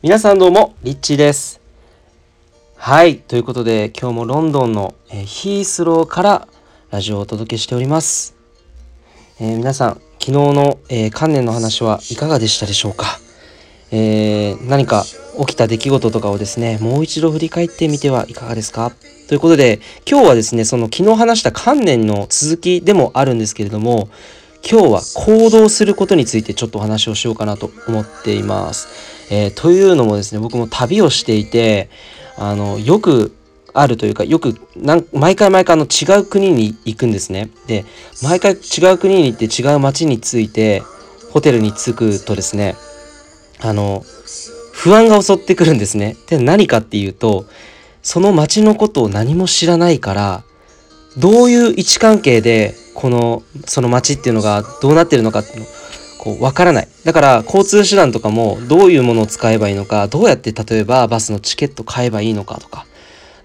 [0.00, 1.60] 皆さんどうも、リッチーです。
[2.76, 6.48] はい、ということで今日もロンドンの、えヒースローから
[6.92, 8.36] ラジオをお届けしております。
[9.40, 13.18] えー皆さん、昨日の、えー観念の話はいかがでしたでしょうか、
[13.90, 15.04] えー何か
[15.40, 18.92] 起きた出来事とかをですね、もう一度振り返ってみてはいかがですか？
[19.26, 24.08] ということで、今日はですね、その昨日話した観念の続きでもあるんですけれども、
[24.62, 29.17] 今日は行動することについてちょっとお話をしようかなと思っています。
[29.30, 31.90] えーというのもですね僕も旅をしていて
[32.36, 33.34] あのよく
[33.74, 34.54] あるというかよく
[35.12, 37.50] 毎回毎回の違う国に行くんですね。
[37.66, 37.84] で
[38.22, 40.82] 毎回違う国に行って違う街に着いて
[41.32, 42.76] ホテルに着くとですね
[43.60, 44.04] あの
[44.72, 46.16] 不安が襲ってくるんですね。
[46.28, 47.46] で何かっていうと
[48.02, 50.44] その街のことを何も知らないから
[51.16, 55.66] どういう位置関係でこのその街っていうのがどうなってるのかっていうの
[56.18, 56.88] こうわからない。
[57.04, 62.86] だから交通手段とかもどういうものを使えばいいのかどうやって例えばバスのチケット買えばいいのかとか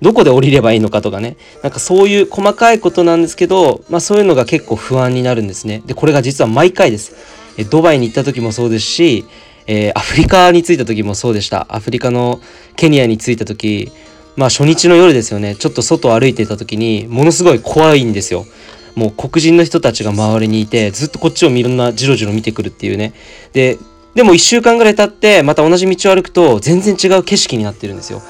[0.00, 1.36] どこで降りればいいのかとかね。
[1.62, 5.82] なんかそういう細かいことなんですけど、まあ、そういうのが結構不安になるんですね。
[5.86, 7.14] でこれが実は毎回です。
[7.56, 9.24] えドバイに行った時もそうですし、
[9.66, 11.66] えーアフリカに着いた時もそうでした。
[11.68, 12.40] アフリカの
[12.74, 13.92] ケニアに着いた時
[14.34, 15.54] まあ初日の夜ですよね。
[15.54, 18.46] ちょっと外歩いてた時にものすごい怖いんですよ。
[18.94, 23.12] もう黒人の人たちが周りにいてずっとこっちをみんなじろじろ見てくるっていうね。
[23.52, 23.78] で
[24.14, 28.20] でも1週間ぐらい経ってまた同じ道を歩くと全然違う景色になってるんですよ。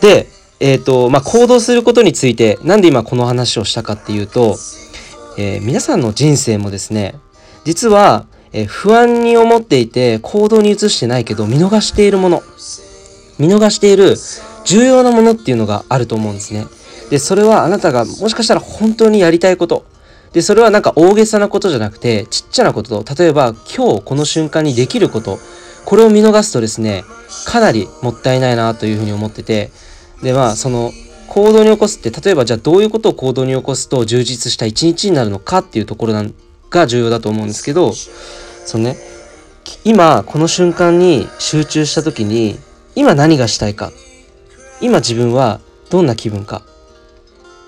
[0.00, 0.26] で
[0.58, 4.56] えっ、とまあ行動することについてなんで今この話をしたかっていうと、
[5.38, 7.14] えー皆さんの人生もですね
[7.64, 12.42] 実は、えー不安に思っていて行動に移してないけど見逃しているもの。
[13.38, 14.16] 見逃している
[14.64, 16.66] 重要なものっていうのがあると思うんですね。
[17.10, 19.84] で、それはあなたがもしかしたら本当にやりたいこと。
[20.32, 25.38] で、それはなんか大げさなことじゃなくて、ちっちゃなことと、例えば今日この瞬間にできること、
[25.84, 27.04] これを見逃すとですね、
[27.46, 29.70] かなりもったいないなというふうに思ってて、
[30.22, 30.92] で、まあ、その
[31.28, 36.34] 行動に起こすって、例えばじゃあどういうことを行動に起こすと充実した一日になるのかっていうところなん
[36.70, 38.96] が重要だと思うんですけど、そのね、
[39.84, 42.58] 今この瞬間に集中した時に
[42.94, 43.92] 今何がしたいか。
[44.80, 46.62] 今自分はどんな気分か。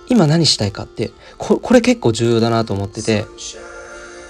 [0.08, 3.24] 今何したいかってここれ結構重要だなと思ってて。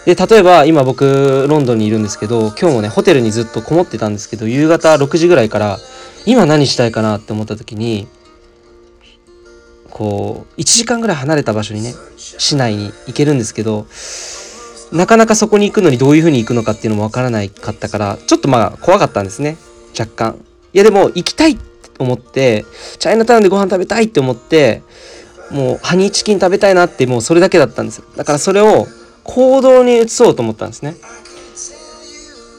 [0.07, 5.79] で例えば今僕ロンドンにいるんですけど今日もねホテルにずっとこもってたんですけど夕方6時ぐらいから
[6.25, 8.09] 今何したいかなって思った時に
[9.91, 13.87] こう1時間ぐらい離れた場所にね市内に行けるんですけど
[14.93, 19.59] なかなかそこに行くのにどういう風に行くのかっていうのもわからないかったからちょっとまあ怖かったんですね。
[19.99, 20.45] 若干。
[20.73, 21.63] いやでも行きたいって
[21.99, 22.65] 思って
[22.99, 24.83] チャイナタウンでご飯食べたいって思って
[25.51, 28.05] もうハニーチキン食べたいなってもうそれだけだったんですよ。
[28.17, 28.87] だからそれを
[29.25, 30.97] 行動に移そうと思ったんですね。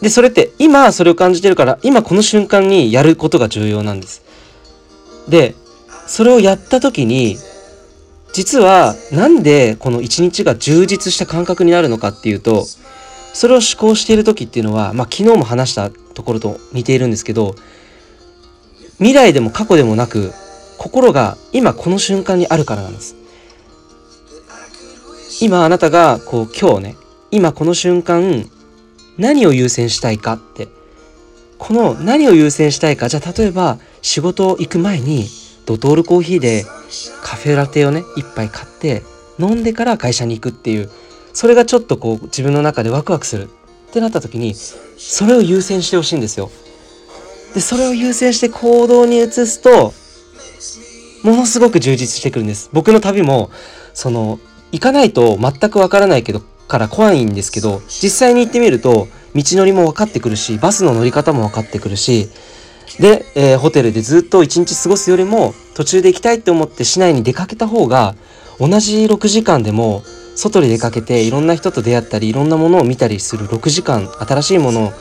[0.01, 4.23] でそれって今それを感じてるから今この瞬間にやることが重要なんです。
[5.27, 5.55] で
[6.07, 7.37] それをやった時に
[8.33, 12.65] 実はなんでこの一日が充実した感覚になるのかっていうと
[13.33, 17.55] それを思考している時っていうのは、まあ、昨日も話したところと似ているんですけど
[18.97, 20.31] 未来でも過去でもなく
[20.79, 23.15] 心が今この瞬間にあるからなんです
[25.41, 26.95] 今あなたがこう今日ね
[27.31, 28.49] 今この瞬間
[29.17, 30.69] 何を優先したいかって
[31.57, 35.27] この何を優先したいかじゃあ例えば仕事行く前に
[35.65, 36.63] ドトールコーヒーで
[37.21, 39.03] カフェラテをね一杯買って
[39.37, 40.89] 飲んでから会社に行くっていう
[41.33, 43.49] それがちょっとこう自分の中でワクワクする
[43.89, 46.49] ってなった時にそれを優先してほしいんですよ。
[47.53, 49.93] でそれを優先して行動に移すと
[51.23, 52.69] ものすごく充実してくるんです。
[52.73, 53.51] 僕の旅も
[53.93, 54.39] その
[54.71, 62.29] 行かないと全くわからないけどから怖いんですけど実際に行ってみると道のりも分かってくるしバスの乗り方も分かってくるし
[62.99, 68.15] で、えーホテルでずっと一日過ごすよりも途中で行きたいって思って市内に出かけた方が
[68.59, 70.03] 同じ6時間でも
[70.35, 74.91] 外に出かけていろんな人と出会ったりいろんなものを見たりする6時間新しいものを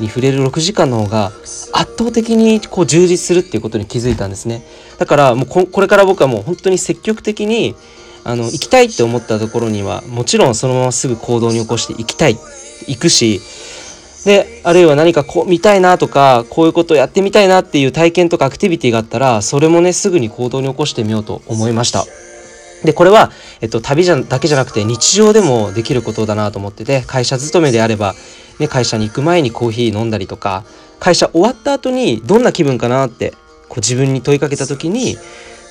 [0.00, 1.26] に触れる6時間の方が
[1.72, 4.62] 圧倒的にこう充実するっていうことに気づいたんですね。
[4.98, 7.74] だからもうここれから僕はもう本当に積極的に
[8.24, 12.36] あの行きたいって思ったところにはもちろんそのまますぐ行動に起こして行きたい。
[12.86, 13.40] 行くし。
[14.24, 22.04] であるいは何かこう見たいなとかこういうことをやってみたいなっていう体験とかアクティビティがあったらそれもねすぐに行動に起こしてみようと思いました。
[22.84, 23.30] でこれは、
[23.60, 28.14] えっと、旅じゃだけじゃなくて日常でもできることだなと思ってて会社勤めであれば、
[28.58, 30.64] ね、会社に行く前にコーヒー飲んだりとか
[31.00, 33.32] 会社終わった後にどんな気分かなって
[33.68, 35.16] こう自分に問いかけた時に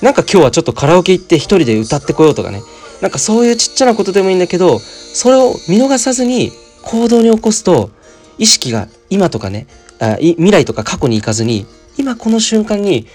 [0.02, 2.62] なんか今日はちょっとカラオケ行って一人で歌ってこようとかね
[3.00, 6.50] なんかそういうちっちゃなことでもいいんだけどそれを見逃さずに
[6.82, 7.90] 行動に起こすと
[8.38, 9.66] 意識が今とかね
[9.98, 11.66] あ未来とか過去に行かずに
[11.96, 13.06] 今この瞬間に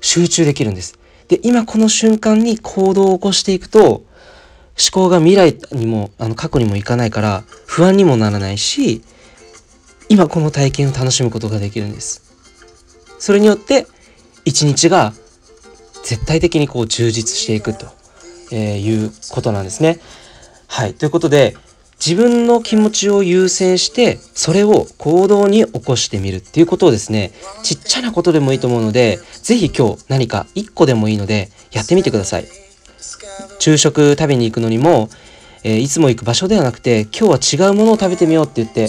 [0.00, 0.97] 集中できるんです。
[1.28, 4.04] で今この瞬間に行動を起こしていくと思
[4.92, 9.02] 考が未来にもあの過去にも行かないから不安にもならないし
[10.08, 12.28] 今この体験を楽しむことができるんです。
[13.18, 13.86] それによって
[14.44, 15.12] 一日が
[16.04, 17.86] 絶対的にこう充実していくと、
[18.50, 20.00] え、いうことなんですね。
[20.66, 20.94] はい。
[20.94, 21.54] ということで、
[21.98, 27.32] 自分の気持ちを優先して、それを行動に起こしてみるっていうことをですね、
[27.64, 32.46] ちっちゃなことでもいいと思うので、是非今日何か1個でもいいので、やってみてください。
[33.58, 35.08] 昼食食べに行くのにも、
[35.64, 38.88] えー、いつも行く場所ではなくて、今日は違うものを食べてみようって言って、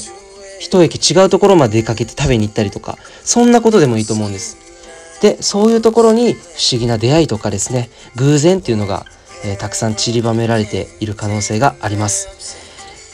[0.60, 4.58] 一駅違うところまで出かけて食べに行ったりとか、そんなことでもいいと思うんです。
[5.22, 6.38] で、そういうところに不
[6.72, 9.06] 思議な出会いとかですね、偶然っていうのが、
[9.44, 12.69] えー、たくさん散りばめられている可能性があります。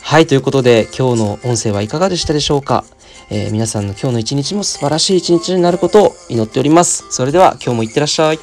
[0.07, 2.85] はい、ということで今日の音声はいかがでしたでしょうか、
[3.31, 7.07] えー、皆さんの今日の一日も素晴らしい一日になることを祈っております。
[7.09, 8.39] それでは今日もいってらっしゃい。